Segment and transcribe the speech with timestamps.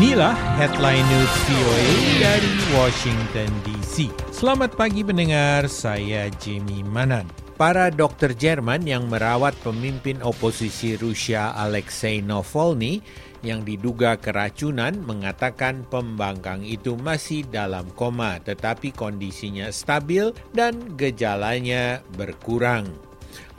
[0.00, 1.92] Inilah headline news VOA
[2.24, 4.08] dari Washington DC.
[4.32, 7.28] Selamat pagi pendengar, saya Jamie Manan.
[7.60, 13.04] Para dokter Jerman yang merawat pemimpin oposisi Rusia Alexei Navalny
[13.44, 22.88] yang diduga keracunan mengatakan pembangkang itu masih dalam koma tetapi kondisinya stabil dan gejalanya berkurang.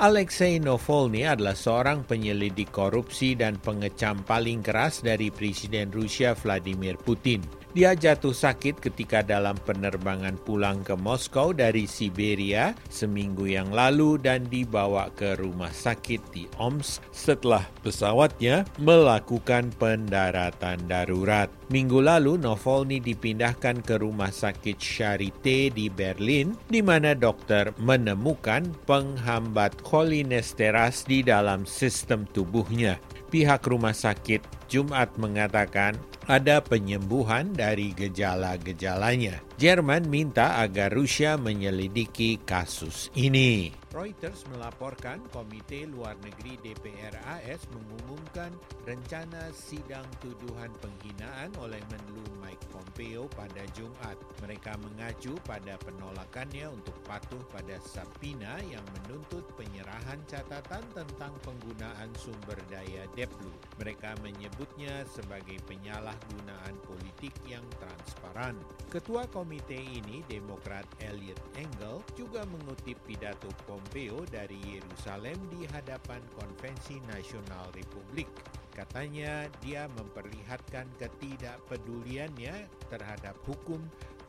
[0.01, 7.60] Alexei Navalny adalah seorang penyelidik korupsi dan pengecam paling keras dari Presiden Rusia Vladimir Putin.
[7.71, 14.43] Dia jatuh sakit ketika dalam penerbangan pulang ke Moskow dari Siberia seminggu yang lalu dan
[14.51, 21.47] dibawa ke rumah sakit di Omsk setelah pesawatnya melakukan pendaratan darurat.
[21.71, 29.79] Minggu lalu, Novolny dipindahkan ke rumah sakit Charité di Berlin, di mana dokter menemukan penghambat
[29.79, 32.99] cholinesteras di dalam sistem tubuhnya.
[33.31, 35.95] Pihak rumah sakit Jumat mengatakan
[36.31, 39.43] ada penyembuhan dari gejala-gejalanya.
[39.59, 43.80] Jerman minta agar Rusia menyelidiki kasus ini.
[43.91, 48.55] Reuters melaporkan Komite Luar Negeri DPR AS mengumumkan
[48.87, 54.15] rencana sidang tuduhan penghinaan oleh Menlu Mike Pompeo pada Jumat.
[54.39, 62.63] Mereka mengacu pada penolakannya untuk patuh pada Sapina yang menuntut penyerahan catatan tentang penggunaan sumber
[62.71, 63.51] daya Deplu.
[63.75, 68.55] Mereka menyebutnya sebagai penyalahgunaan politik yang transparan.
[68.87, 76.21] Ketua komite ini, Demokrat Elliot Engel, juga mengutip pidato Pompeo Pompeo dari Yerusalem di hadapan
[76.37, 78.29] Konvensi Nasional Republik.
[78.69, 83.81] Katanya dia memperlihatkan ketidakpeduliannya terhadap hukum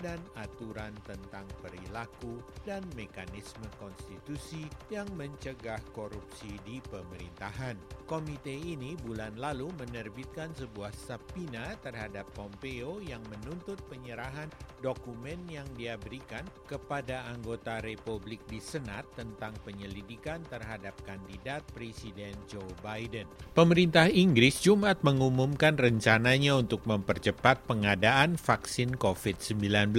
[0.02, 7.78] dan aturan tentang perilaku dan mekanisme konstitusi yang mencegah korupsi di pemerintahan.
[8.10, 14.50] Komite ini bulan lalu menerbitkan sebuah sapina terhadap Pompeo yang menuntut penyerahan
[14.82, 22.66] dokumen yang dia berikan kepada anggota Republik di Senat tentang penyelidikan terhadap kandidat Presiden Joe
[22.82, 23.30] Biden.
[23.54, 29.91] Pemerintah Inggris Jumat mengumumkan rencananya untuk mempercepat pengadaan vaksin COVID-19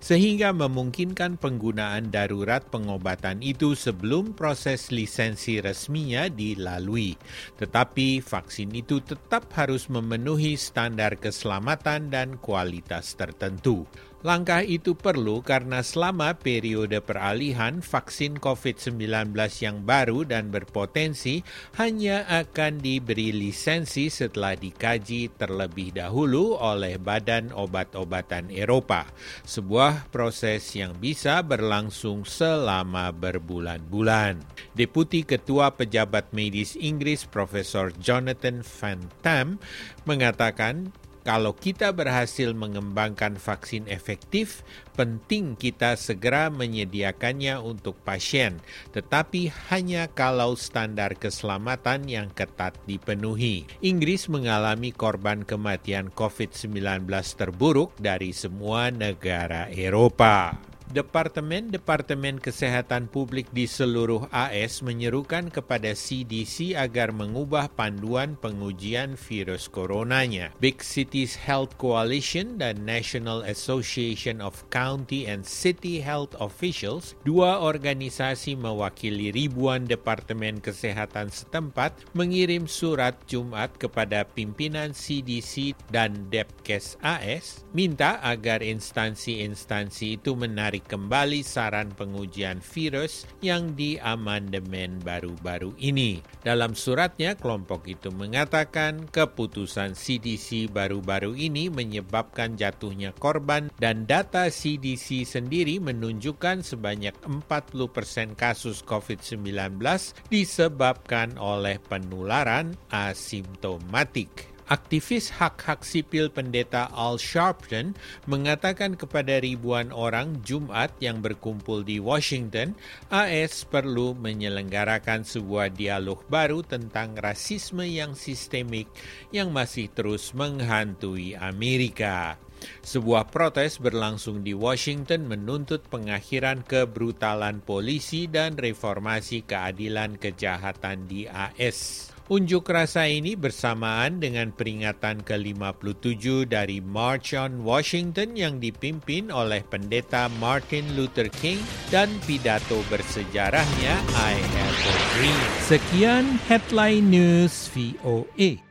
[0.00, 7.14] sehingga memungkinkan penggunaan darurat pengobatan itu sebelum proses lisensi resminya dilalui.
[7.60, 13.84] Tetapi vaksin itu tetap harus memenuhi standar keselamatan dan kualitas tertentu.
[14.26, 19.30] Langkah itu perlu karena selama periode peralihan vaksin COVID-19
[19.62, 21.46] yang baru dan berpotensi
[21.78, 29.06] hanya akan diberi lisensi setelah dikaji terlebih dahulu oleh Badan Obat-obatan Eropa.
[29.46, 34.42] Sebuah proses yang bisa berlangsung selama berbulan-bulan.
[34.74, 39.62] Deputi Ketua Pejabat Medis Inggris Profesor Jonathan Van Tam
[40.10, 40.90] mengatakan
[41.28, 44.64] kalau kita berhasil mengembangkan vaksin efektif,
[44.96, 48.56] penting kita segera menyediakannya untuk pasien,
[48.96, 53.68] tetapi hanya kalau standar keselamatan yang ketat dipenuhi.
[53.84, 57.04] Inggris mengalami korban kematian COVID-19
[57.36, 60.67] terburuk dari semua negara Eropa.
[60.88, 70.48] Departemen-departemen kesehatan publik di seluruh AS menyerukan kepada CDC agar mengubah panduan pengujian virus coronanya.
[70.64, 78.56] Big Cities Health Coalition dan National Association of County and City Health Officials, dua organisasi
[78.56, 88.24] mewakili ribuan departemen kesehatan setempat, mengirim surat Jumat kepada pimpinan CDC dan Depkes AS, minta
[88.24, 96.22] agar instansi-instansi itu menarik menarik kembali saran pengujian virus yang diamandemen baru-baru ini.
[96.46, 105.26] Dalam suratnya, kelompok itu mengatakan keputusan CDC baru-baru ini menyebabkan jatuhnya korban dan data CDC
[105.26, 109.82] sendiri menunjukkan sebanyak 40% kasus COVID-19
[110.30, 114.57] disebabkan oleh penularan asimptomatik.
[114.68, 117.96] Aktivis hak-hak sipil pendeta Al Sharpton
[118.28, 122.76] mengatakan kepada ribuan orang Jumat yang berkumpul di Washington,
[123.08, 128.92] AS perlu menyelenggarakan sebuah dialog baru tentang rasisme yang sistemik
[129.32, 132.36] yang masih terus menghantui Amerika.
[132.84, 142.10] Sebuah protes berlangsung di Washington menuntut pengakhiran kebrutalan polisi dan reformasi keadilan kejahatan di AS.
[142.28, 150.28] Unjuk rasa ini bersamaan dengan peringatan ke-57 dari March on Washington yang dipimpin oleh pendeta
[150.36, 151.56] Martin Luther King
[151.88, 155.40] dan pidato bersejarahnya I Have a Dream.
[155.64, 158.67] Sekian Headline News VOA.